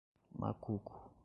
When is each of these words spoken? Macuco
Macuco 0.39 0.97